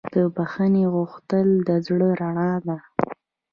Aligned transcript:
د 0.13 0.15
بښنې 0.35 0.85
غوښتل 0.95 1.47
د 1.67 1.69
زړه 1.85 2.09
رڼا 2.21 2.51
ده. 2.65 2.77